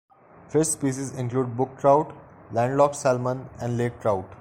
Fish 0.49 0.65
species 0.65 1.11
include 1.15 1.55
brook 1.55 1.77
trout, 1.79 2.15
landlocked 2.51 2.95
salmon, 2.95 3.47
and 3.59 3.77
lake 3.77 3.99
trout. 4.01 4.25